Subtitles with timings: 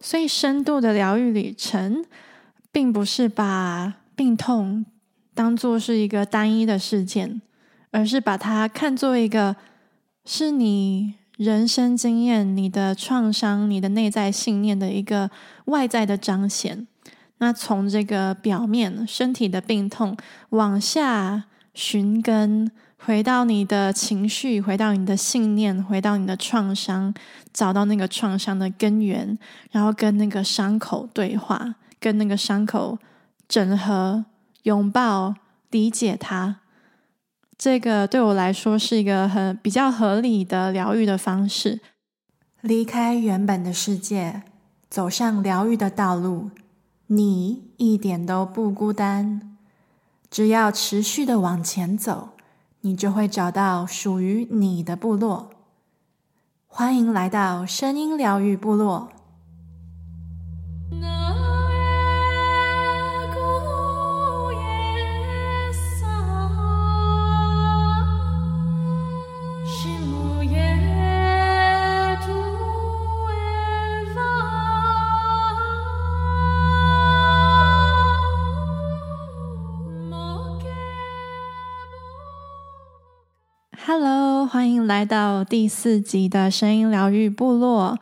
[0.00, 2.04] 所以，深度的疗愈旅程，
[2.70, 4.86] 并不是把病痛
[5.34, 7.42] 当做是一个单一的事件，
[7.90, 9.56] 而是把它看作一个
[10.24, 15.30] 是你人生经验、你的创伤、你的内在信念的一个
[15.64, 16.86] 外在的彰显。
[17.38, 20.16] 那从这个表面身体的病痛
[20.50, 21.44] 往下
[21.74, 22.70] 寻根。
[23.04, 27.14] 回到你的情绪，回到你的信念，回到你的创伤，
[27.52, 29.38] 找到那个创伤的根源，
[29.70, 32.98] 然后跟那个伤口对话，跟那个伤口
[33.48, 34.26] 整合、
[34.64, 35.34] 拥抱、
[35.70, 36.56] 理解它。
[37.56, 41.80] 这个对我来说是一个很比较合理的疗愈的方式。
[42.60, 44.42] 离开原本的世界，
[44.90, 46.50] 走上疗愈的道路，
[47.06, 49.56] 你一点都不孤单。
[50.30, 52.30] 只要持续的往前走。
[52.82, 55.50] 你就会找到属于你的部落。
[56.66, 59.10] 欢迎来到声音疗愈部落。
[85.48, 87.98] 第四集的声音疗愈部落。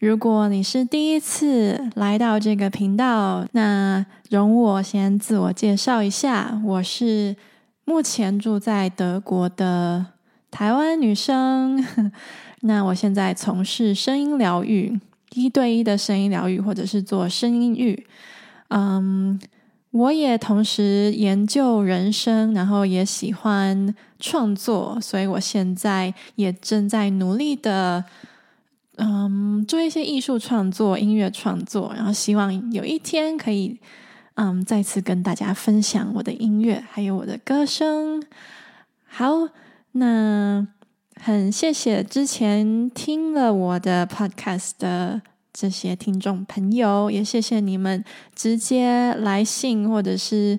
[0.00, 7.36] 如果你是第一次来到这个频道，那容我先自我介绍一下，我是
[7.84, 10.04] 目前住在德国的
[10.50, 11.84] 台湾女生。
[12.62, 14.98] 那我现在从事声音疗愈，
[15.34, 18.06] 一对一的声音疗愈，或者是做声音愈。
[18.68, 19.40] 嗯。
[19.92, 28.04] 我也同时研究人生，然后也喜欢创作，所以我现在也正在努力的，
[28.98, 33.80] 嗯，做一些艺术创作、音乐创作，然后希望有一天可以，
[34.34, 38.22] 嗯，再次跟大家分享我的音乐，还有我的歌声。
[39.06, 39.48] 好，
[39.92, 40.68] 那
[41.16, 45.22] 很谢谢之前听了我的 podcast 的。
[45.52, 48.04] 这些听众朋友，也谢谢你们
[48.36, 50.58] 直接来信，或者是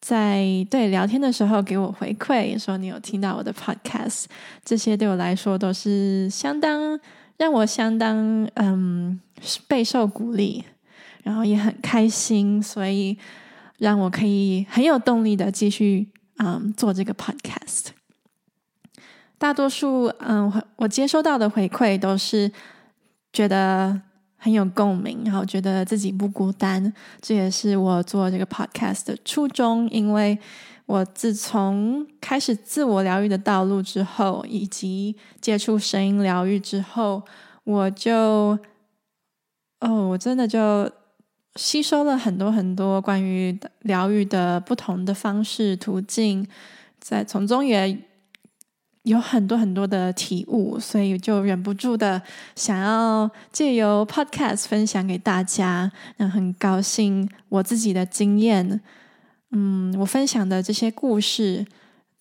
[0.00, 4.24] 在对聊天的时候给我回馈，说你有听到我的 podcast，
[4.64, 6.98] 这些对我来说都是相当
[7.36, 9.20] 让我相当嗯
[9.66, 10.64] 备受鼓励，
[11.22, 13.18] 然后也很开心，所以
[13.78, 17.88] 让我可以很有动力的继续嗯做这个 podcast。
[19.38, 22.50] 大多数嗯我接收到的回馈都是。
[23.30, 24.00] 觉得
[24.38, 29.90] 很有共鸣，然后觉得自己不孤单，这也是我做这个 podcast 的初衷。
[29.90, 30.38] 因为
[30.86, 37.22] 我自从开始自我疗愈的道路之后，以及接触声音疗愈之后，
[37.64, 38.56] 我就
[39.80, 40.90] 哦，我真的就
[41.56, 46.46] 吸收了很多很多关于疗愈的不同的方式途径，
[47.00, 47.98] 在从中也。
[49.08, 52.20] 有很多很多的体悟，所以就忍不住的
[52.54, 55.90] 想要借由 Podcast 分享给大家。
[56.18, 58.80] 那很高兴我自己的经验，
[59.52, 61.64] 嗯，我分享的这些故事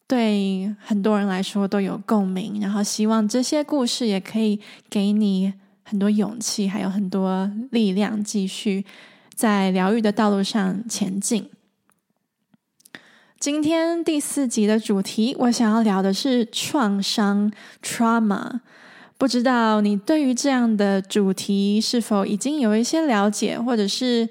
[0.08, 2.62] 对很多人来说都有共鸣。
[2.62, 4.60] 然后希望这些故事也可以
[4.90, 5.54] 给你
[5.84, 8.86] 很多勇气，还有很多力量，继续
[9.36, 11.50] 在疗愈的道路上前进。
[13.40, 17.52] 今天第四集的主题，我想要聊的是创伤
[17.84, 18.62] （trauma）。
[19.16, 24.28] 不知道你对于这样的主题是否已经有一些了解，或者是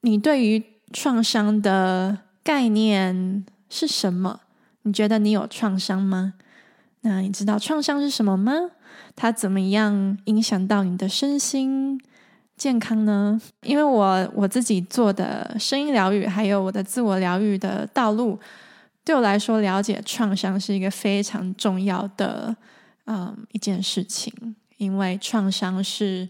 [0.00, 0.60] 你对于
[0.92, 4.40] 创伤的概念是什么？
[4.82, 6.34] 你觉得你有创伤吗？
[7.02, 8.52] 那你知道创伤是什么吗？
[9.14, 12.00] 它怎么样影响到你的身心？
[12.58, 13.40] 健康呢？
[13.62, 18.38] 因为我我自己做的声音疗愈，还有我的自我疗愈的道路，
[19.04, 22.54] 对我来说，了解创伤是一个非常重要的
[23.06, 24.32] 嗯一件事情。
[24.76, 26.28] 因为创伤是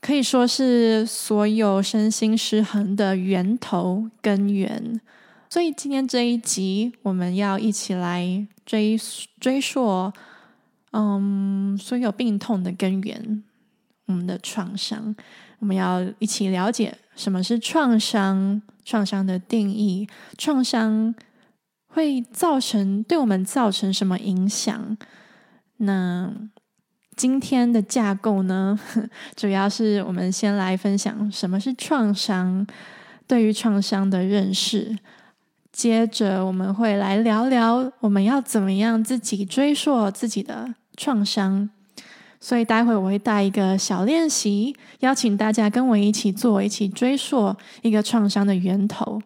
[0.00, 5.00] 可以说是所有身心失衡的源头根源。
[5.50, 8.98] 所以今天这一集，我们要一起来追
[9.38, 10.10] 追溯，
[10.92, 13.42] 嗯，所有病痛的根源。
[14.06, 15.14] 我们的创伤，
[15.60, 21.14] 我们要一起了解什么是创伤，创伤的定义，创伤
[21.86, 24.96] 会造成对我们造成什么影响？
[25.78, 26.32] 那
[27.16, 28.78] 今天的架构呢，
[29.36, 32.66] 主要是我们先来分享什么是创伤，
[33.26, 34.98] 对于创伤的认识，
[35.70, 41.70] 接着我们会来聊聊我们要怎么样自己追溯自己的创伤。
[42.42, 49.22] 所以待会我会带一个小练习，邀请大家跟我一起做，一起追溯一个创伤的源头。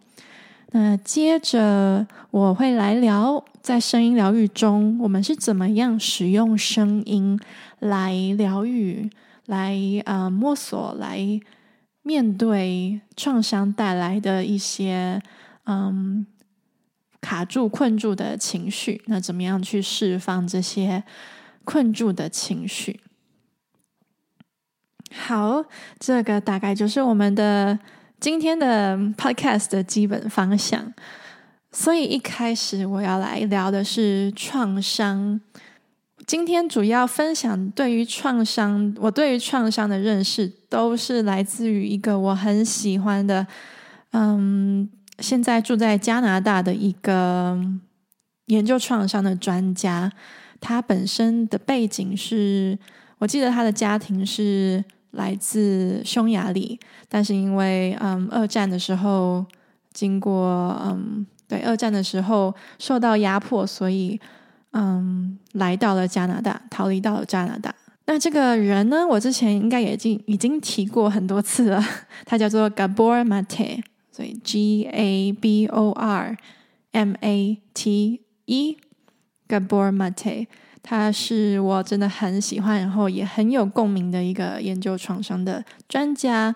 [0.72, 7.40] 那接着我会来聊，在声音疗愈中，我们是怎么样使用声音
[7.78, 9.08] 来疗愈，
[9.46, 9.74] 来
[10.04, 11.18] 呃摸索，来
[12.02, 15.22] 面对创伤带来的一些
[15.64, 16.26] 嗯
[17.22, 19.00] 卡住、困住的情绪。
[19.06, 21.02] 那怎么样去释放这些
[21.64, 23.00] 困住的情绪？
[25.26, 25.64] 好，
[25.98, 27.76] 这个大概就是我们的。
[28.20, 30.94] 今天的 podcast 的基本方向，
[31.70, 35.38] 所以一开始我要来聊的是创伤。
[36.26, 43.46] 今天主要分享对于创伤，我对于创伤的认识都是来自于一个我很喜欢的，
[44.12, 44.88] 嗯，
[45.18, 47.60] 现在住在加拿大的一个
[48.46, 50.10] 研究创伤的专家。
[50.58, 52.78] 他本身的背景是，
[53.18, 54.82] 我记得他的家庭是。
[55.16, 56.78] 来自匈牙利，
[57.08, 59.44] 但是因为嗯，二战的时候
[59.92, 64.20] 经过嗯，对，二战的时候受到压迫，所以
[64.72, 67.74] 嗯，来到了加拿大，逃离到了加拿大。
[68.04, 71.82] 那这个人呢，我之前应该也已经已经提过很多次了，
[72.24, 73.82] 他叫做 Gabor Mate，
[74.12, 76.36] 所以 G A B O R
[76.92, 80.46] M A T E，Gabor Mate。
[80.88, 86.54] 他是我真的很喜欢，然后也很有共鸣的一个研究创伤的专家。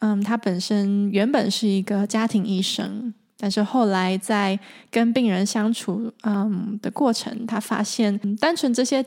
[0.00, 4.58] 嗯，他本身原本是一个家庭医生，但是后来在
[4.90, 9.04] 跟病人相处嗯的过程，他发现单纯这些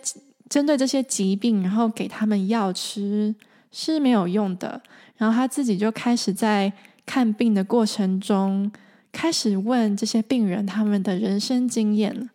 [0.47, 3.35] 针对这些疾病，然后给他们药吃
[3.69, 4.81] 是没有用的。
[5.17, 6.71] 然后他自己就开始在
[7.05, 8.71] 看病的过程中，
[9.11, 12.29] 开始问这些病人他们的人生经验。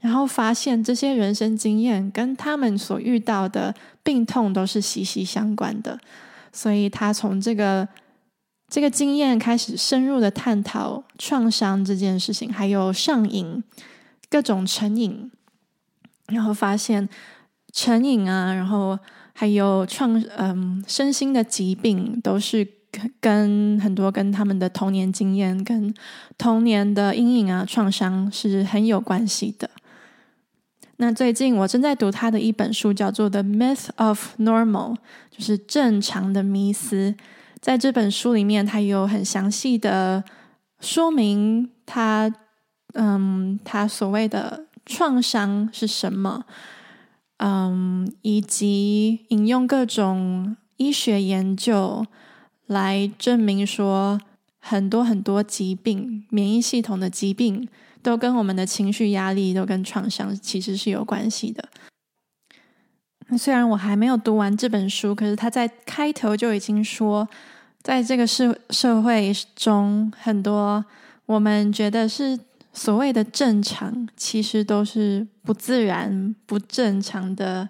[0.00, 5.98] 然后发现这些人生经验跟他们所遇到的病痛都是息息相关的，
[6.52, 7.86] 所以他从这个
[8.68, 13.62] 这个经验开始深入的探讨创伤这件事情，还有上瘾、
[14.30, 15.30] 各种成瘾，
[16.28, 17.08] 然后发现
[17.72, 18.98] 成瘾啊，然后
[19.34, 22.66] 还有创嗯身心的疾病都是
[23.20, 25.92] 跟很多跟他们的童年经验、跟
[26.38, 29.68] 童年的阴影啊创伤是很有关系的。
[31.00, 34.94] 那最近我正在读他的一本书，叫做《The Myth of Normal》，
[35.30, 37.14] 就是正常的迷思。
[37.58, 40.22] 在这本书里面，他有很详细的
[40.78, 42.30] 说明他，
[42.92, 46.44] 嗯，他所谓的创伤是什么，
[47.38, 52.04] 嗯，以及引用各种医学研究
[52.66, 54.20] 来证明说，
[54.58, 57.66] 很多很多疾病，免疫系统的疾病。
[58.02, 61.68] 都跟我们的情绪压力，都跟创伤其实是有关系的。
[63.38, 67.28] 虽然我还没有读完这本书，可是他在开头就已经说，
[67.82, 70.84] 在这个社社会中，很多
[71.26, 72.38] 我们觉得是
[72.72, 77.68] 所谓的正常，其实都是不自然、不正常的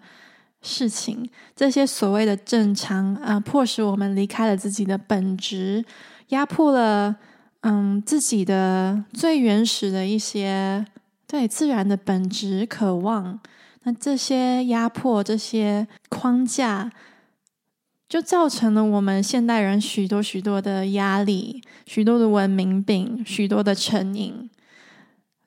[0.62, 1.29] 事情。
[1.55, 5.85] 这些所谓的正常啊，迫使我们离开了自己的本质，
[6.29, 7.17] 压迫了。
[7.62, 10.87] 嗯，自己的最原始的一些
[11.27, 13.39] 对自然的本质渴望，
[13.83, 16.91] 那这些压迫、这些框架，
[18.09, 24.49] 就造成了我们现代人许多许多的压力、许多的文明病、许多的成瘾。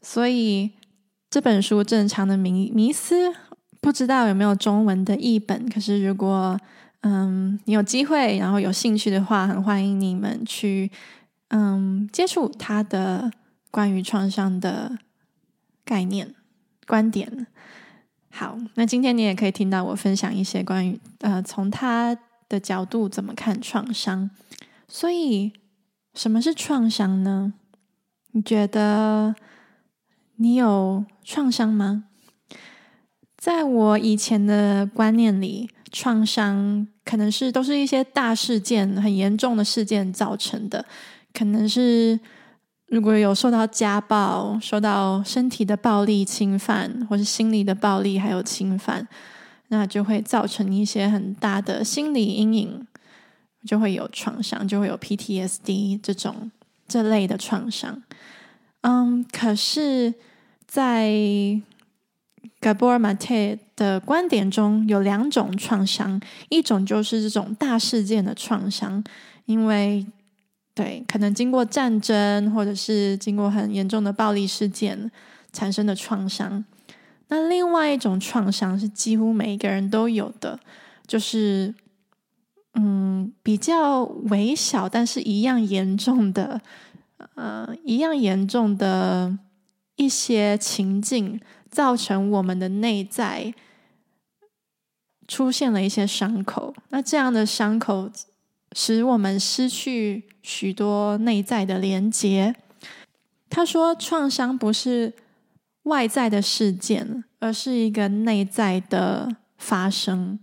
[0.04, 0.70] 所以
[1.32, 3.30] 这本书《正常的迷迷思》，
[3.82, 5.68] 不知道有没有中文的译本。
[5.68, 6.56] 可是如果
[7.02, 10.92] 嗯你有机会，然后有兴趣的话，很欢迎你们去。
[11.56, 13.32] 嗯，接触他的
[13.70, 14.98] 关于创伤的
[15.86, 16.34] 概念、
[16.88, 17.46] 观点。
[18.32, 22.18] 好，那今天你也可以听到我分享一些关于呃，从他
[22.50, 24.32] 的角度怎么看创伤。
[24.88, 25.54] 所以，
[26.16, 27.54] 什么是创伤呢？
[28.32, 29.36] 你觉得
[30.38, 32.06] 你有创伤吗？
[33.38, 40.84] 在我以前的观念里，创伤可能是都是一些大事件、很严重的事件造成的。
[41.34, 42.20] 可能是
[42.88, 49.08] 如果有受到家暴、受到身体的暴力侵犯，或是心理的暴力还有侵犯，
[49.70, 52.88] 那就会造成一些很大的心理阴影，
[53.66, 56.52] 就会有创伤，就会有 PTSD 这种
[56.88, 58.04] 这类的创伤。
[58.82, 60.14] 嗯，可是，
[60.68, 61.10] 在
[62.62, 69.04] Gabor Mate 的观点中，有两种创伤，一种就是这种大事件的创伤，
[69.46, 70.06] 因为
[70.76, 75.12] 对，可能经过战争，或者是经过很严重的暴力事件
[75.52, 76.66] 产生的创伤。
[77.28, 80.60] 那另外一种创伤是几乎每一个人都有的，
[81.06, 81.74] 就是
[82.74, 86.62] 嗯比较微小，但是一样严重的，
[87.36, 89.38] 呃，一样严重的
[89.96, 91.40] 一些情境，
[91.70, 93.54] 造成我们的内在
[95.28, 96.74] 出现了一些伤口。
[96.90, 98.12] 那这样的伤口
[98.74, 102.56] 使我们失去许多内在的连接。
[103.50, 105.14] 他说，创伤不是
[105.84, 110.40] 外在的事件，而是一个内在的发生。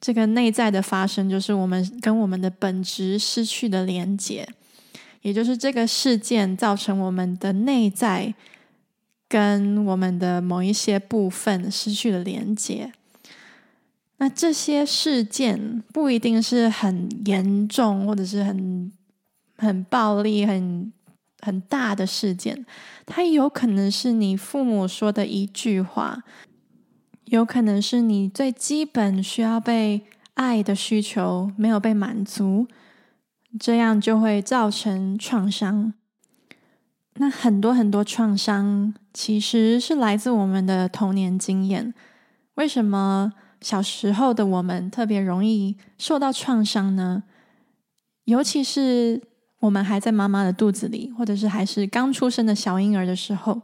[0.00, 4.48] 这个内在的发生，就是我们跟我们的本质失去的连接，
[5.22, 8.32] 也就是这个事件造成我们的内在
[9.28, 12.92] 跟我们的某一些部分失去了连接。
[14.18, 18.92] 那这些事件不一定是很严重，或者是很
[19.56, 20.92] 很暴力、很。
[21.40, 22.66] 很大的事件，
[23.06, 26.24] 它有可能是你父母说的一句话，
[27.26, 30.02] 有可能是你最基本需要被
[30.34, 32.66] 爱的需求没有被满足，
[33.60, 35.94] 这样就会造成创伤。
[37.14, 41.94] 那很多很多创伤其实是来自我们的童年经验。
[42.54, 47.22] 为什么小时候的我们特别容易受到创伤呢？
[48.24, 49.22] 尤其是。
[49.60, 53.60] 我们还在妈妈的肚子里，或者是还是刚出生的小婴儿的时候，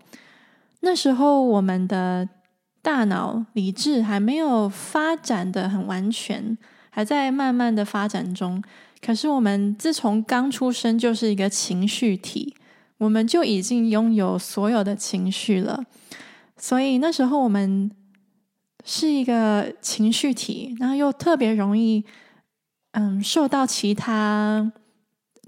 [0.81, 2.29] 那时候我们的
[2.83, 6.59] 大脑理智还没有发展的很完全，
[6.91, 8.61] 还在慢慢的发展中。
[9.01, 12.57] 可是我们自从刚出生就是一个情绪体，
[12.99, 15.85] 我们就已经拥有所有的情绪了。
[16.57, 17.89] 所以那时候我们
[18.85, 22.05] 是一个情绪体，然后又特别容易，
[22.93, 24.73] 嗯，受到其他。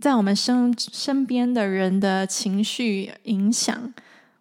[0.01, 3.95] 在我们身身边的人的情绪影响，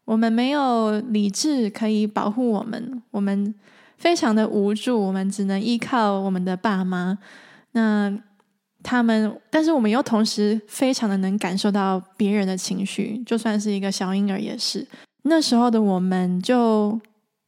[0.03, 3.55] 我们没有理智可以保护我们，我们
[3.97, 7.17] 非常的无助，我们只能依靠我们的爸妈。
[7.71, 8.13] 那
[8.83, 14.85] 他们，但是我们又同时非常的能感受到别人的情绪，就算是一个小婴儿也是。
[15.23, 16.99] 那时候的我们就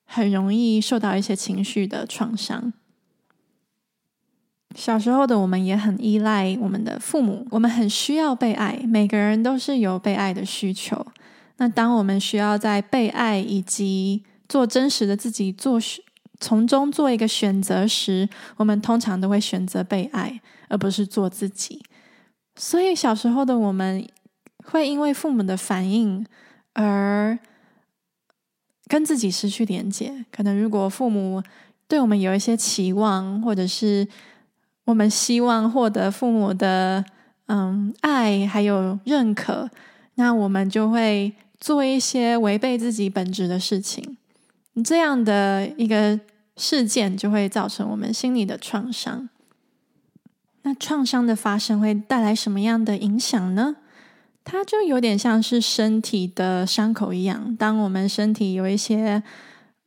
[0.07, 2.73] 很容易受到一些情绪的创伤。
[4.75, 11.05] 小时候的我们也很依赖我们的父母，我们很需要被爱，每个人都是有被爱的需求。
[11.57, 15.79] 那当我们需要在被爱以及做真实的自己做
[16.39, 21.81] 从中做一个选择时，我们通常都会选择被爱，而不是做自己。
[22.55, 24.07] 所以小时候的我们
[24.65, 26.23] 会因为父母的反应
[26.73, 27.39] 而
[28.87, 30.25] 跟自己失去连接。
[30.31, 31.41] 可能如果父母
[31.87, 34.07] 对我们有一些期望，或者是
[34.85, 37.03] 我们希望获得父母的
[37.47, 39.69] 嗯爱，还有认可，
[40.15, 44.17] 那我们就会做一些违背自己本质的事情。
[44.83, 46.19] 这样的一个
[46.55, 49.27] 事件就会造成我们心理的创伤。
[50.63, 53.77] 那创伤的发生会带来什么样的影响呢？
[54.49, 59.21] 它就有点像是身体的伤口一样，当我们身体有一些。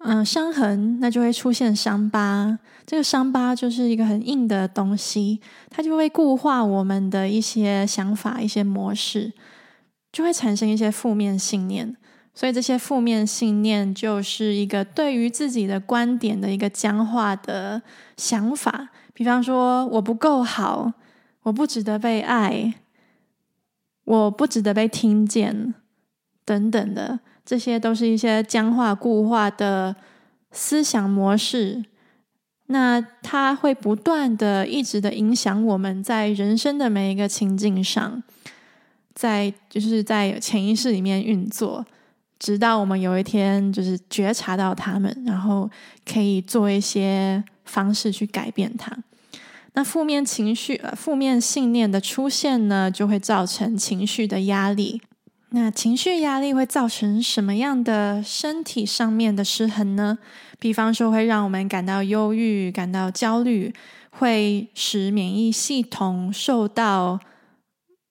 [0.03, 2.59] 嗯，伤痕，那就会出现伤疤。
[2.87, 5.39] 这个伤疤就是一个很硬的东西，
[5.69, 9.31] 它就会固化我们的一些想法、一些模式，
[10.11, 11.95] 就会产生一些负面信念。
[12.33, 17.83] 所以这些负面信念就是一个对于自己的观点的一个僵化的
[18.17, 18.89] 想法。
[19.13, 20.91] 比方说，我不够好，
[21.43, 22.73] 我不值得被爱，
[24.05, 25.75] 我不值得被听见，
[26.45, 27.21] 等等的。
[27.45, 29.97] 这些都是一些僵化固化的
[30.53, 31.85] 思想模式，
[32.67, 38.23] 那它会不断的、一直的影响我们在人生的每一个情境上，
[39.15, 41.85] 在就是在潜意识里面运作，
[42.39, 45.69] 直到我们有一天就是觉察到他们，然后
[46.05, 48.97] 可以做一些方式去改变它。
[49.75, 55.01] 那负面情绪、负面信念的出现呢，就会造成情绪的压力。
[55.51, 60.19] 那情绪压力会造成什么样的身体上面的失衡呢？
[60.61, 63.75] 比方说，会让我们感到忧郁、感到焦虑，
[64.11, 67.19] 会使免疫系统受到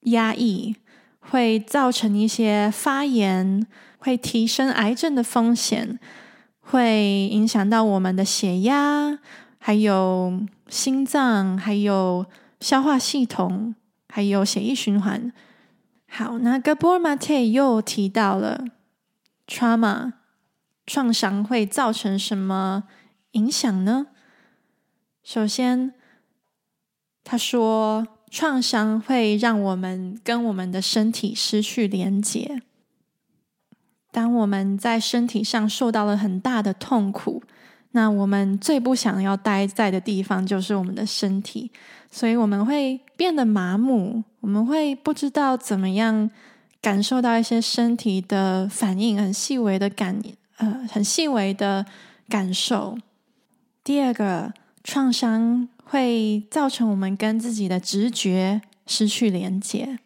[0.01, 0.75] 压抑，
[1.19, 3.65] 会造成一些发炎，
[3.99, 5.97] 会提升癌症的风险，
[6.59, 9.17] 会影响到我们的血压，
[9.59, 12.25] 还有心脏，还有
[12.61, 13.75] 消化系统，
[14.07, 15.33] 还有血液循环。
[16.07, 18.63] 好，那 Gabor Mate 又提到了
[19.47, 20.13] trauma
[20.85, 22.85] 创伤会造成什么
[23.31, 24.07] 影响呢？
[25.23, 25.93] 首先，
[27.23, 32.61] 他说创伤会让我们跟我们的身体失去连结。
[34.11, 37.43] 当我们在身体上受到了很大的痛苦，
[37.91, 41.72] 那我们最不想要待在的地方就是我们的身体，
[42.12, 46.29] 所以我们会变得麻木，我们会不知道怎么样
[46.81, 50.22] 感受到一些身体的反应，很细微的感，
[50.58, 51.84] 呃，很细微的
[52.27, 52.96] 感受。
[53.84, 54.53] 第二个，
[54.84, 59.98] 创伤会造成我们跟自己的直觉失去连接。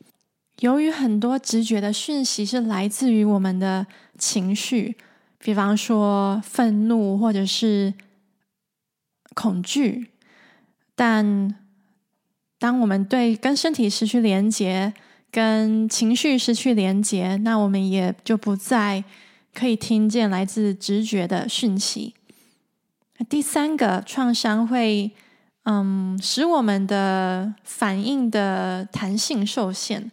[0.59, 3.85] 由于很多直觉的讯息是来自于我们的
[4.17, 4.95] 情绪。
[5.43, 7.93] 比方说愤怒或者是
[9.35, 10.07] 恐惧，
[10.95, 11.53] 但
[12.57, 14.93] 当我们对跟身体失去连接，
[15.29, 19.03] 跟情绪失去连接，那我们也就不再
[19.53, 22.15] 可以听见来自直觉的讯息。
[23.27, 25.11] 第三个创伤会，
[25.63, 30.09] 嗯，使我们的反应的弹性受限，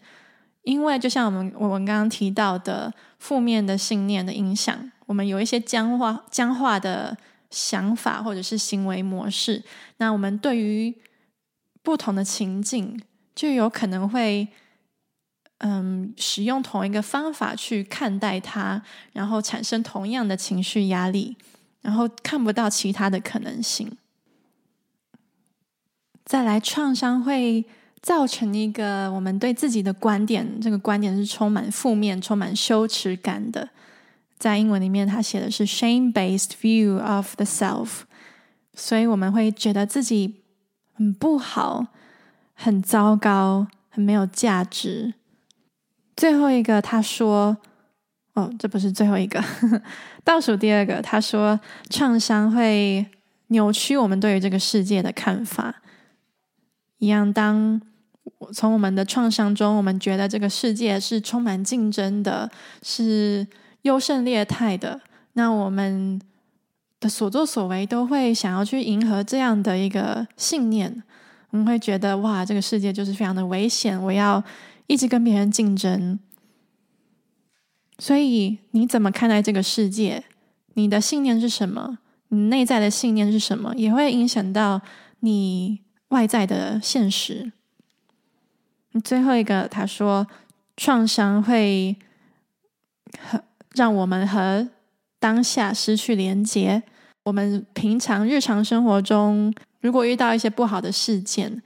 [0.64, 4.90] 因为就像我们我们刚刚提到的负面的信念的影响。
[5.11, 7.19] 我们有一些僵化、僵化的
[7.50, 9.61] 想法或者是行为模式，
[9.97, 10.95] 那我们对于
[11.83, 13.02] 不同的情境，
[13.35, 14.47] 就有可能会，
[15.59, 18.81] 嗯，使用同一个方法去看待它，
[19.12, 21.37] 然后产生同样的情绪压力，
[21.83, 23.90] 然后看不到其他的可能性。
[26.25, 27.64] 再来，创伤会
[28.00, 33.71] 造成一个我们对自己的观点，这个观点是充满负面、充满羞耻感的。
[34.40, 38.00] 在英文里面，他写的是 shame-based view of the self，
[38.73, 40.37] 所以我们会觉得自己
[40.94, 41.88] 很不好、
[42.54, 45.12] 很糟糕、很没有价值。
[46.16, 47.59] 最后一个，他说
[48.32, 49.44] ：“哦，这不是最后一个，
[50.25, 53.06] 倒数第二个。”他说：“创伤会
[53.49, 55.82] 扭曲我们对于这个世界的看法。
[56.97, 57.78] 一样，当
[58.54, 62.50] 从我们的创伤中，我们觉得这个世界是充满竞争的，
[62.82, 63.47] 是。”
[63.82, 65.00] 优胜劣汰的，
[65.32, 66.20] 那我们
[66.99, 71.02] 的所作所为都会想要去迎合这样的一个信念。
[71.50, 74.42] 我们会觉得哇，这个世界就是非常的危险，我要
[74.87, 76.20] 一直跟别人竞争。
[77.99, 80.25] 所以你怎么看待这个世界？
[80.75, 81.99] 你的信念是什么？
[82.28, 83.75] 你内在的信念是什么？
[83.76, 84.80] 也会影响到
[85.21, 87.50] 你外在的现实。
[89.02, 90.26] 最后一个，他说
[90.76, 91.97] 创伤会
[93.19, 93.43] 很。
[93.75, 94.69] 让我们和
[95.19, 96.83] 当下失去连接。
[97.25, 101.63] 我们平常日常生活中，如果遇到一些不好的事件，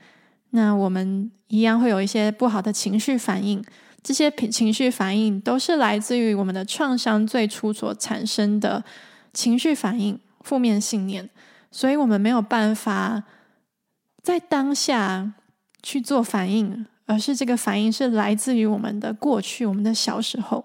[0.51, 3.63] 那我们一样会有一些不好的情绪反应。
[4.03, 8.83] 这些情绪反应都是来自于我们的创伤最初所产生的
[9.33, 11.27] 情绪反应、负面信念。
[11.71, 13.23] 所以我们没有办法
[14.21, 15.33] 在当下
[15.81, 20.63] 去做反应，而是这个反应是来自于我们的过去、我们的小时候。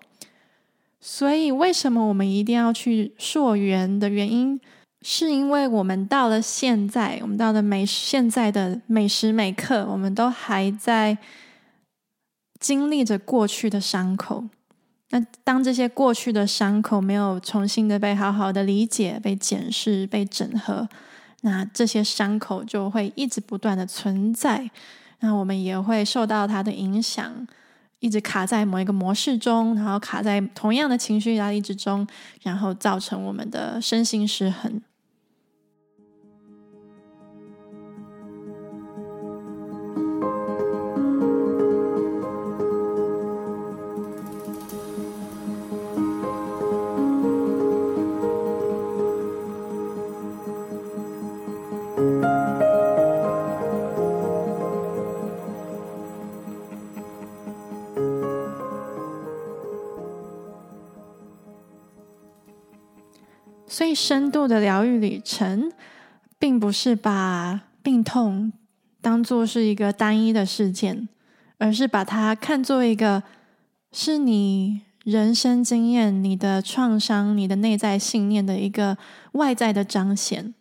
[1.00, 4.60] 所以，为什么我们一定要去溯源的原因，
[5.00, 11.16] 是因为我们到了现在，我们到了每现在的每时每刻，我们都还在
[12.58, 14.44] 经历着过去的伤口。
[15.08, 20.86] 那当这些过去的伤口没有重新的被好好的理解、被检视、被整合，
[21.40, 24.70] 那这些伤口就会一直不断的存在。
[25.20, 27.46] 那我们也会受到它的影响。
[28.00, 32.06] 一直卡在某一个模式中，然后卡在同样的情绪压力之中，
[32.42, 34.82] 然后造成我们的身心失衡。
[64.11, 65.70] 深度的疗愈旅程，
[66.37, 68.53] 并不是把病痛
[69.01, 71.09] 当做是一个单一的事件，
[71.59, 73.23] 而是把它看作一个
[73.92, 78.99] 是你人生经验、你的创伤、你的内在信念的一个
[79.35, 80.53] 外在的彰显。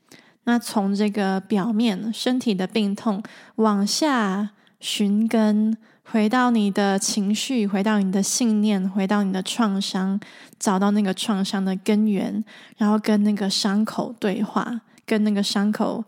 [0.44, 3.24] 那从这个表面身体的病痛
[3.56, 5.76] 往下寻根。
[6.12, 10.20] 回到你的情绪，回到你的信念，回到你的创伤，
[10.58, 12.44] 找到那个创伤的根源，
[12.78, 16.04] 然后跟那个伤口对话，跟那个伤口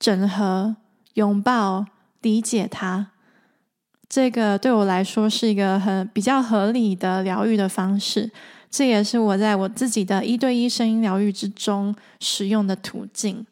[0.00, 0.74] 整合、
[1.14, 1.86] 拥抱、
[2.22, 3.06] 理解它。
[4.08, 8.28] 这个对我来说是一个很比较合理的疗愈的方式，
[8.68, 13.46] 这也是我在我自己的一对一声音疗愈之中使用的途径。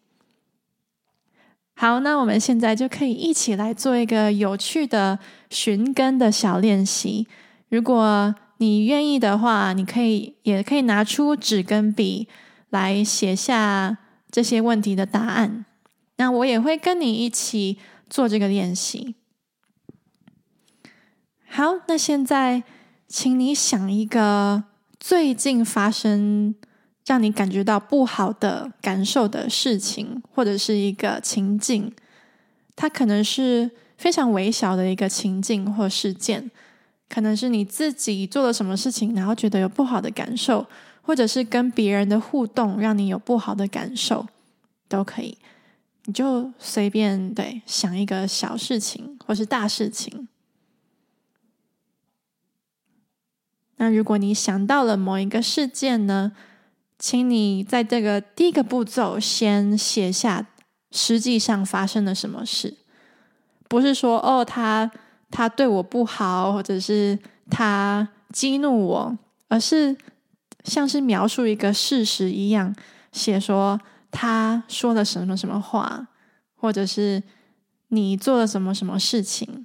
[1.74, 5.18] 好，那我们现在就可以一起来做一个有趣的
[5.50, 7.26] 寻根的小练习。
[7.70, 12.28] 如果你愿意的话，你可以也可以拿出纸跟笔
[12.70, 13.98] 来写下
[14.30, 15.64] 这些问题的答案。
[16.18, 19.16] 那我也会跟你一起做这个练习。
[21.48, 22.62] 好，那现在
[23.08, 24.64] 请你想一个
[25.00, 26.54] 最近发生
[27.06, 31.92] 让你感觉到不好的感受的事情，或者是一个情境。
[32.74, 36.50] 它可能是非常微小的一个情境或事件，
[37.08, 40.66] 可能是你自己做了什么事情，然后觉得有不好的感受，
[41.02, 44.26] 或者是跟别人的互动让你有不好的感受，
[44.88, 45.36] 都可以。
[46.04, 50.26] 你就随便，对，想一个小事情或是大事情。
[53.76, 56.32] 那如果你想到了某一个事件呢，
[57.02, 60.46] 请你在这个第一个步骤先写下
[60.92, 62.76] 实际上发生了什么事，
[63.68, 64.88] 不是说哦，他
[65.28, 67.18] 他对我不好，或者是
[67.50, 69.96] 他激怒我，而是
[70.62, 72.72] 像是描述一个事实一样，
[73.10, 73.80] 写说。
[74.14, 76.06] 他说了什么什么话，
[76.54, 77.22] 或者是
[77.88, 79.64] 你做了什么什么事情？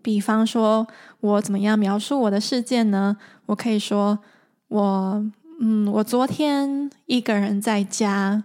[0.00, 0.86] 比方说，
[1.18, 3.16] 我怎么样描述我的事件呢？
[3.46, 4.20] 我可以说，
[4.68, 5.26] 我
[5.60, 8.44] 嗯，我昨天一个人在家，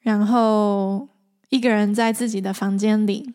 [0.00, 1.08] 然后
[1.50, 3.34] 一个人在自己的房间里，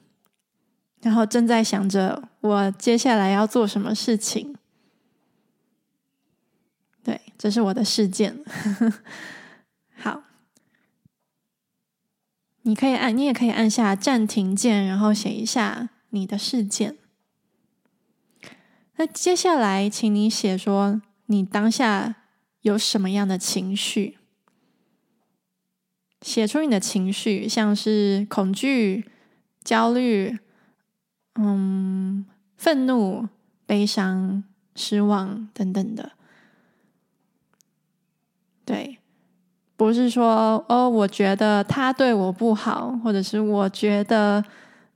[1.02, 4.56] 然后正在想着我接下来要做什么事情。
[7.04, 8.44] 对，这是我的事件。
[9.96, 10.24] 好，
[12.64, 16.98] 你可以按，你也可以按下暂停键，然后写一下你的事件。
[18.98, 22.16] 那接下来，请你写说你当下
[22.62, 24.18] 有什么样的情绪，
[26.22, 29.06] 写出你的情绪，像是恐惧、
[29.64, 30.38] 焦虑、
[31.36, 32.26] 嗯，
[32.58, 33.28] 愤怒、
[33.66, 34.44] 悲伤、
[34.76, 36.12] 失望等等的。
[38.64, 38.98] 对，
[39.76, 44.44] 不是说哦，我觉得他对我不好，或者是我觉得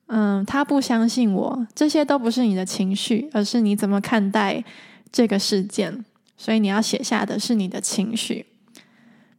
[0.07, 4.63] 嗯，他不相信我，这些都不是你的情绪，而是你怎么看待
[5.11, 6.03] 这个事件。
[6.39, 8.45] 所以你要写下的是你的情绪。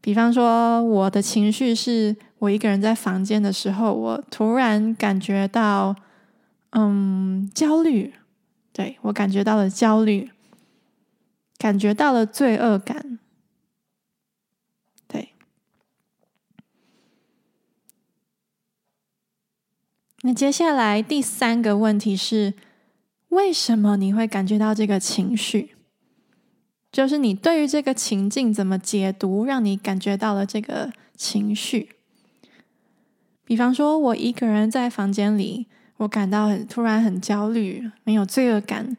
[0.02, 5.96] 比方说，我的情绪是我一个人在房间的时候，我突然感觉到
[6.72, 8.12] 嗯，焦虑，
[8.70, 10.30] 对，我感觉到了焦虑，
[11.56, 13.18] 感觉到了罪恶感。
[15.08, 15.30] 对
[20.22, 22.52] 那接下来第三个问题是，
[23.30, 25.76] 为什么你会感觉到这个情绪？
[26.90, 31.90] 就是你对于这个情境怎么解读，让你感觉到了这个情绪？
[33.44, 35.66] 比方说，我一个人在房间里，
[35.98, 38.96] 我感到很突然很焦虑，没有罪恶感，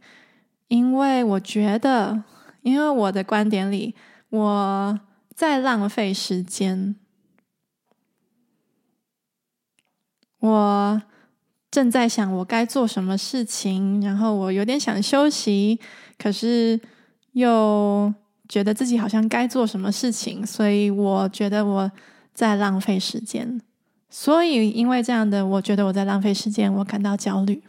[0.67, 2.23] 因为我觉得，
[2.61, 3.95] 因为我的观点里，
[4.29, 4.99] 我
[5.35, 6.95] 在浪费时间，
[10.39, 11.01] 我。
[11.71, 15.79] 正在想我该做什么事情，然后我有点想休息，
[16.17, 16.77] 可是
[17.31, 18.13] 又
[18.47, 21.91] 觉得自己好像该做什么事情，所以我觉得我
[22.33, 23.61] 在浪费时间。
[24.09, 27.63] 所以因为这样的，我觉得我在浪费时间，我感到焦虑。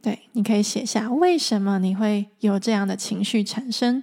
[0.00, 4.02] 对，你可以写下为什么你会有这样的情绪产生。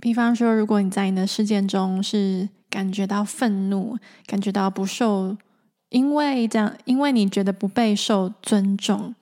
[0.00, 2.48] 比方说，如果你在你的事件中是。
[2.70, 5.36] 感觉到愤怒，感觉到不受，
[5.88, 9.12] 因为这样，因为你觉得不被受尊重，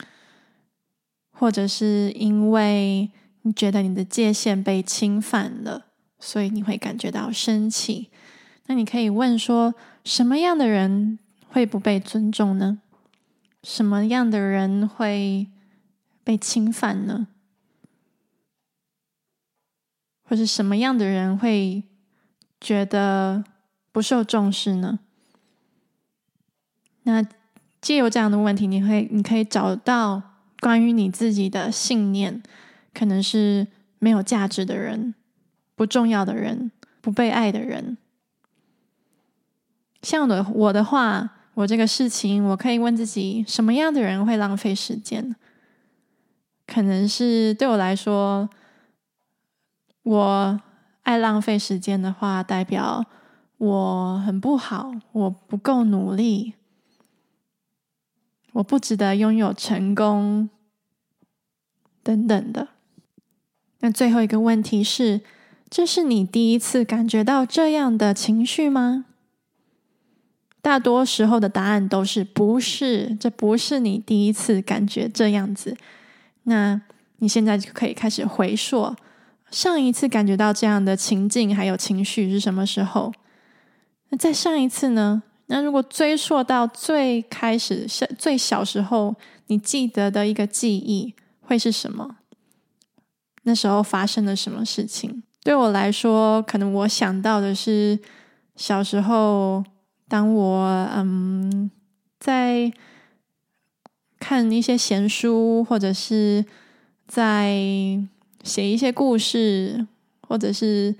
[1.39, 3.11] 或者是因为
[3.43, 5.87] 你觉得你的界限被侵犯了，
[6.19, 8.11] 所以你会感觉到生气。
[8.67, 9.75] 那你可以问说，
[10.05, 12.81] 什么样的人会不被尊重呢？
[13.63, 15.47] 什么样的人会
[16.25, 17.29] 被侵犯呢？
[20.25, 21.85] 或是什么样的人会？
[22.61, 23.45] 觉得
[23.93, 24.99] 不受重视呢？
[27.05, 27.25] 那
[27.81, 30.21] 借由这样的问题，你会你可以找到
[30.61, 32.43] 关于你自己的信念，
[32.93, 33.67] 可能是
[33.99, 35.15] 没有价值的人、
[35.75, 37.97] 不重要的人、不被爱的人。
[40.03, 45.35] 像我的我的话，我这个事情，我可以问自己：什么样的人会浪费时间？
[46.67, 48.49] 可能是对我来说，
[50.03, 50.61] 我。
[51.05, 53.03] 爱浪费时间的话，代表
[53.57, 56.53] 我很不好，我不够努力，
[58.53, 60.49] 我不值得拥有成功，
[62.03, 62.69] 等等的。
[63.81, 65.21] 那最后一个问题是：
[65.71, 69.05] 这是你第一次感觉到这样的情绪吗？
[70.61, 75.77] 大多时候的答案都是不是，这不是你第一次感觉这样子。
[76.43, 76.81] 那
[77.19, 78.95] 你现在就可以开始回溯。
[79.51, 83.13] 上一次感觉到这样的情境还有情绪是什么时候？
[84.09, 85.23] 那再上一次呢？
[85.49, 87.87] 那如果追溯到最开始、
[88.19, 89.15] 最小时候，
[89.47, 92.17] 你记得的一个记忆会是什么？
[93.45, 95.23] 那时候发生了什么事情？
[95.43, 97.99] 对我来说，可能我想到的是
[98.57, 99.65] 小时候，
[100.07, 101.71] 当我嗯
[102.21, 102.71] 在
[104.19, 106.45] 看一些闲书，或者是
[107.07, 107.57] 在
[108.43, 109.87] 写一些故事，
[110.21, 110.95] 或者是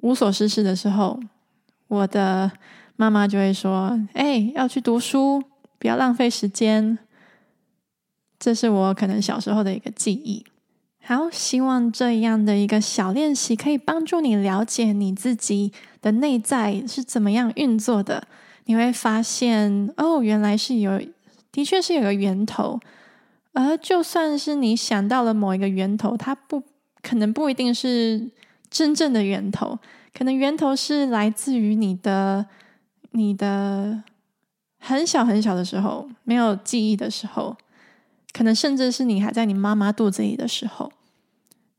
[0.00, 1.20] 无所事事的时候，
[1.86, 2.50] 我的
[3.00, 5.42] 妈妈就会说：“哎，要去读书，
[5.78, 6.98] 不要浪费时间。”
[8.38, 10.44] 这是我可能小时候的一个记忆。
[11.02, 18.28] 好，希望这样的一个小练习可以帮助你了解你自己的内在是怎么样运作的。
[18.66, 21.00] 你会发现，哦，原来是有，
[21.50, 22.78] 的确是有个源头。
[23.54, 26.62] 而就算是你想到了某一个源头，它不
[27.00, 28.30] 可能不一定是
[28.68, 29.78] 真正的源头，
[30.12, 32.44] 可能源头是来自于你的
[33.12, 34.02] 你的
[34.78, 37.56] 很小很小的时候，没有记忆的时候，
[38.32, 40.92] 可能甚至是你还在你妈妈肚子里的时候。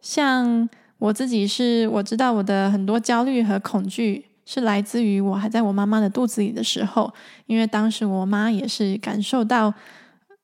[0.01, 7.13] 像我自己是，我知道我的很多焦虑和恐惧是来自于我还在我妈妈的肚子里的时候，
[7.45, 9.73] 因为当时我妈也是感受到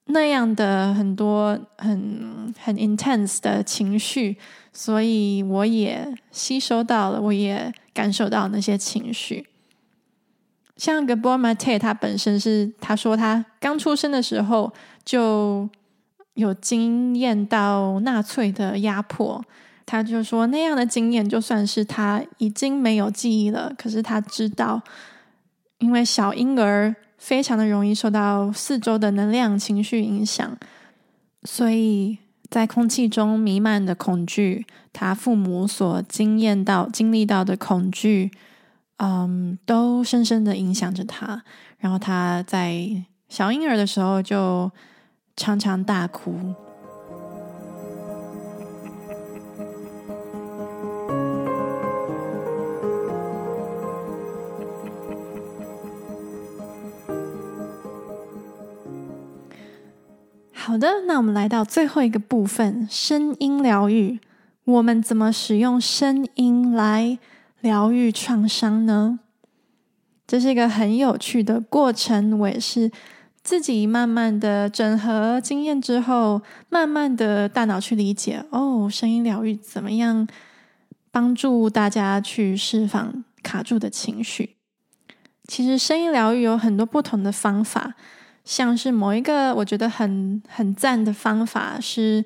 [0.06, 4.38] 那样的很多很很 intense 的情绪，
[4.72, 9.46] 所以我也吸收到了，我也感受到那些情绪。
[10.78, 14.72] 像 Gabor Mate，他本身是他说他刚出生的时候
[15.04, 15.70] 就。
[16.38, 19.44] 有经验到纳粹的压迫，
[19.88, 24.80] 他就说那样的经验，就算是他已经没有记忆了，可是他知道，
[25.80, 30.56] 因为小婴儿非常的容易受到四周的能量、情绪影响，
[31.42, 32.20] 所以
[32.52, 34.64] 在空气中弥漫的恐惧，
[34.94, 38.30] 他父母所经验到、经历到的恐惧，
[38.98, 41.44] 嗯，都深深的影响着他。
[41.80, 44.72] 然后他在小婴儿的时候就。
[45.40, 46.56] 常常大哭。
[60.52, 64.20] 好的，那我们来到最后一个部分——声音疗愈。
[64.66, 67.20] 我们怎么使用声音来
[67.68, 69.20] 疗愈创伤呢？
[70.26, 72.90] 这是一个很有趣的过程，我也是。
[73.44, 80.28] 自己慢慢的整合经验之后，慢慢的大脑去理解哦，声音疗愈怎么样
[81.12, 84.58] 帮助大家去释放卡住的情绪？
[85.48, 87.94] 其实声音疗愈有很多不同的方法，
[88.44, 92.26] 像是某一个我觉得很很赞的方法是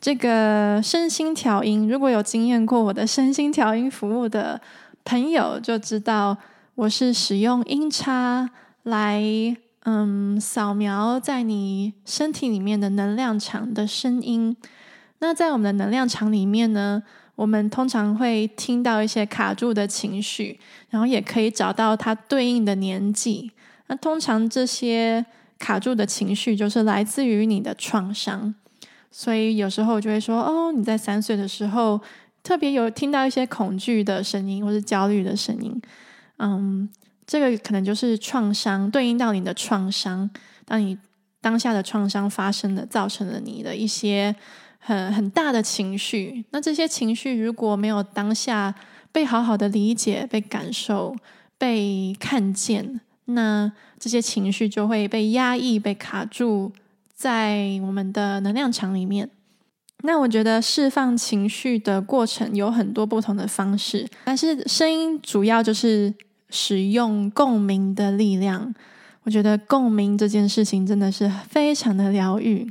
[0.00, 1.86] 这个身心调音。
[1.86, 4.58] 如果有经验过我的身心调音服务的
[5.04, 6.36] 朋友，就知道
[6.74, 8.50] 我是使用音叉
[8.82, 9.56] 来。
[9.84, 14.56] 嗯，扫描在你身体里面的能量场的声音。
[15.18, 17.02] 那在我们的能量场里面呢，
[17.34, 20.60] 我们通常会听到一些卡住的情绪，
[20.90, 23.50] 然后也可以找到它对应的年纪。
[23.88, 25.26] 那通常这些
[25.58, 28.54] 卡住的情绪就是来自于你的创伤。
[29.10, 32.00] 所以有时候就会说：“哦，你在三岁的时候
[32.42, 35.80] 特别有听到一些恐惧的声音，或是焦虑的声音。”
[36.38, 36.88] 嗯。
[37.24, 40.28] 这个可能就是创伤，对应到你的创伤。
[40.66, 40.98] 当你
[41.40, 44.34] 当下的创伤发生了，造成了你的一些
[44.80, 46.44] 很很大的情绪。
[46.50, 48.74] 那这些情绪如果没有当下
[49.12, 51.16] 被好好的理解、被感受、
[51.56, 56.72] 被看见，那这些情绪就会被压抑、被卡住
[57.14, 59.30] 在我们的能量场里面。
[60.02, 66.14] 那我觉得释放情绪的过程有很多不同的方式，但是声音主要就是。
[66.54, 68.74] 使用共鸣的力量，
[69.22, 72.70] 我觉得共鸣这件事情真的是非常的疗愈。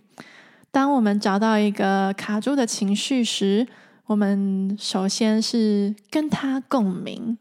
[0.69, 3.65] 当我们找到一个卡住的情绪时，
[4.05, 7.35] 我们首先是跟他共鸣，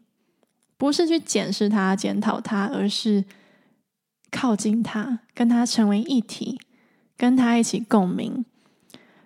[0.79, 3.23] 不是去检视他、检讨他，而是
[4.31, 6.59] 靠近他，跟他成为一体，
[7.15, 8.43] 跟他一起共鸣。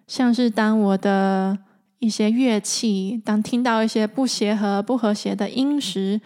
[0.07, 1.57] 像是当我的
[1.99, 6.21] 一些乐器，当听到一些不协和、不和谐的音时，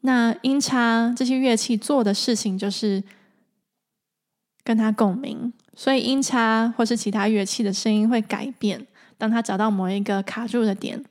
[0.00, 3.02] 那音叉这些乐器做的事情就是
[4.62, 8.86] 跟它共鸣，所以音叉或是其他乐器的声音会改变。
[9.16, 11.02] 当它找到某一个卡住的点，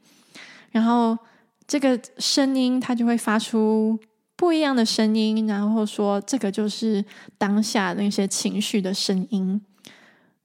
[0.71, 1.17] 然后
[1.65, 3.97] 这个声音它就会发出
[4.36, 7.04] 不一样的声音，然后说这个就是
[7.38, 9.62] 当下那些情绪的声音。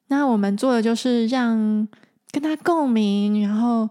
[0.08, 1.86] 那我们做的就是让
[2.30, 3.88] 跟他共鸣，然后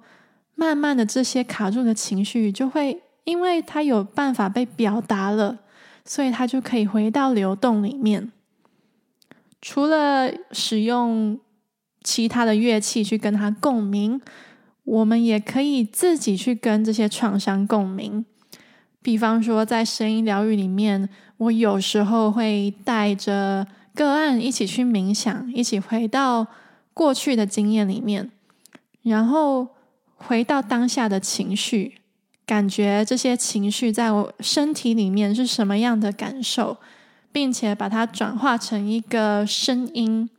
[0.56, 5.60] 慢慢的这些卡住的情绪就会，因为他有办法被表达了，
[6.06, 8.32] 所以他就可以回到流动里面。
[9.62, 11.40] 除了使用
[12.04, 14.22] 其他的乐器去跟他共鸣，
[14.84, 18.24] 我们也可以自己去跟这些创伤共鸣。
[19.02, 26.46] 比方说，在声音疗愈里面，我有时候会带着个案一起去冥想，一起回到
[26.94, 28.30] 过去的经验里面，
[29.04, 29.68] 然后
[30.16, 31.96] 回到当下的情绪，
[32.46, 36.78] 感觉这些情绪在我身体里面是什么样的感受。
[37.36, 40.30] 并且把它转化成一个声音，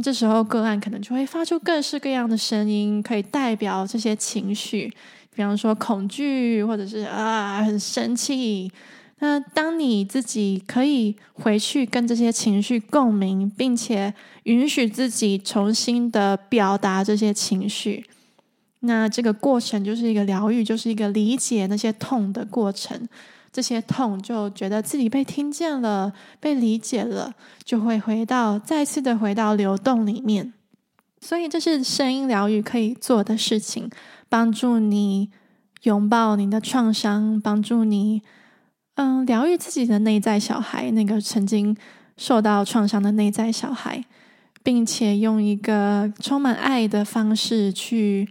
[0.00, 4.94] 这时候个案可能就会发出各式各样的声音，可以代表这些情绪，
[5.34, 8.70] 比方说恐惧，或者是啊很生气。
[9.20, 18.04] 那当你自己可以回去跟这些情绪共鸣，并且允许自己重新的表达这些情绪，
[18.80, 23.08] 那这个过程就是一个疗愈，就是一个理解那些痛的过程。
[23.50, 30.52] 这些痛就觉得自己被听见了，被理解了，就会回到再次的回到流动里面。
[31.20, 33.90] 所以这是声音疗愈可以做的事情，
[34.28, 35.30] 帮助你
[35.82, 38.22] 拥抱你的创伤，帮助你
[38.98, 41.76] 嗯疗愈自己的内在小孩，那个曾经
[42.16, 44.04] 受到创伤的内在小孩，
[44.64, 48.28] 并且用一个充满爱的方式去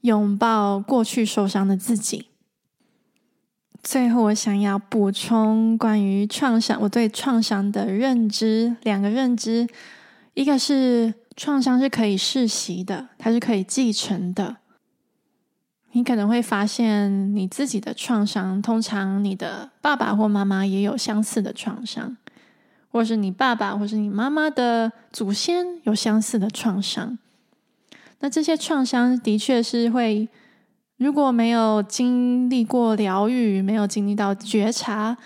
[0.00, 2.26] 拥抱过去受伤的自己。
[3.80, 9.68] 最后，我想要补充关于创伤，我对创伤的认知，两个认知，
[10.34, 14.56] 一个是创伤是可以世袭的，它是可以继承的。
[15.98, 22.16] 你可能会发现你自己的创伤，通常你的爸爸或妈妈也有相似的创伤，
[22.92, 27.18] 或是你爸爸或是你妈妈的祖先有相似的创伤。
[28.20, 30.28] 那这些创伤的确是会。
[30.98, 35.16] 如果没有经历过疗愈，没有经历到觉察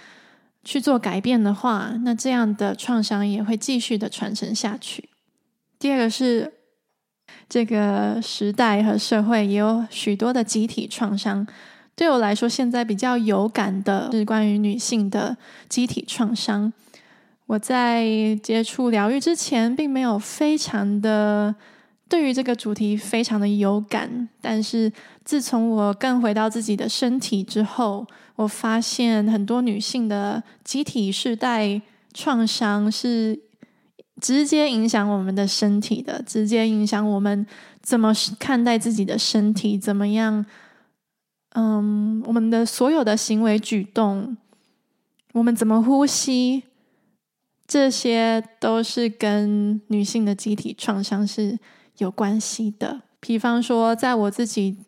[0.64, 5.08] 去做改变的话，那这样的创伤也会继续的传承下去。
[5.78, 6.52] 第二个是，
[7.48, 11.46] 这个时代和社会也有许多的集体创伤。
[11.94, 15.36] 对我来说，现在比较有感的是关于女性的
[15.68, 16.72] 集体创伤。
[17.46, 18.04] 我在
[18.42, 21.54] 接触疗愈之前，并没有非常的。
[22.08, 24.92] 对于这个主题非常的有感，但是
[25.24, 28.06] 自从我更回到自己的身体之后，
[28.36, 31.80] 我发现很多女性的集体世代
[32.12, 33.38] 创伤是
[34.22, 37.46] 直接影响我们的身体的，直接影响我们
[37.82, 40.46] 怎么看待自己的身体，怎么样，
[41.50, 44.34] 嗯，我们的所有的行为举动，
[45.32, 46.62] 我们怎么呼吸，
[47.66, 51.58] 这些都是跟女性的集体创伤是。
[51.98, 54.78] 有关系的，比方说，在我自己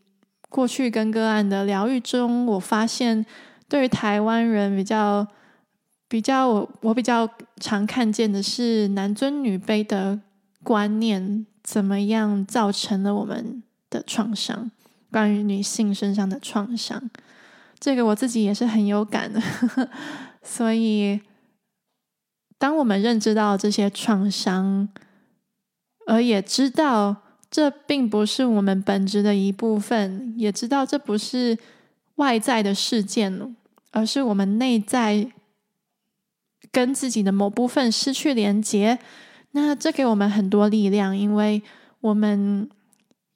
[0.48, 3.24] 过去跟个案的疗愈中，我发现
[3.68, 5.24] 对于台湾人比较
[6.08, 7.28] 比较我我比较
[7.60, 10.20] 常看见的是男尊女卑的
[10.62, 14.70] 观念，怎么样造成了我们的创伤？
[15.10, 17.10] 关于女性身上的创伤，
[17.78, 19.40] 这个我自己也是很有感的。
[20.42, 21.20] 所以，
[22.58, 24.88] 当我们认知到这些创伤，
[26.06, 27.16] 而也知道
[27.48, 31.56] 这并不是我们本质的一部分，也知道这不是
[32.16, 33.56] 外在的事件，
[33.92, 35.30] 而是我们内在
[36.74, 38.98] 跟自己的某部分失去连接。
[39.52, 41.62] 那这给我们很多力量，因为
[42.00, 42.68] 我们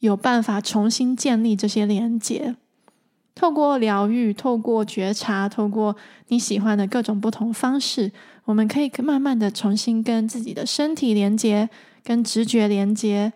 [0.00, 2.56] 有办法重新建立这些连接。
[3.34, 5.94] 透过疗愈，透过觉察，透过
[6.26, 8.10] 你喜欢的各种不同方式，
[8.44, 11.70] 我们可以慢慢的重新跟自己的身体连接。
[12.04, 13.34] 跟直觉连接，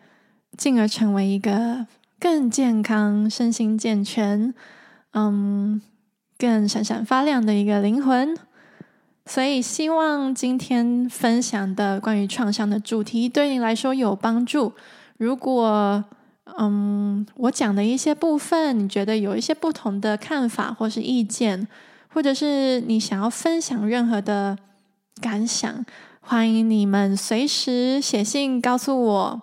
[0.57, 1.87] 进而成为一个
[2.19, 4.55] 更健康、身心健全、
[5.13, 5.83] 嗯，
[6.39, 8.35] 更闪闪发亮的一个灵魂。
[9.25, 14.73] 所以，希望今天分享的关于创伤的主题对你来说有帮助。
[15.17, 16.05] 如果
[16.59, 21.67] 嗯，我讲的一些部分，你觉得有一些不同的看法或是意见，
[22.09, 24.59] 或者是你想要分享任何的
[25.21, 25.85] 感想。
[26.21, 29.43] 欢迎你们随时写信告诉我，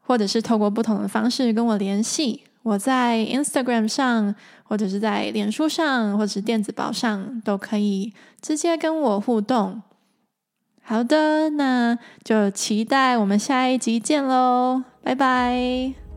[0.00, 2.42] 或者是透过不同的方式跟我联系。
[2.62, 4.34] 我在 Instagram 上，
[4.68, 9.82] 或者是在脸书上，或者是电子报上，都可以直接跟我互动。
[10.82, 16.07] 好的，那就期待我们下一集见喽，拜拜。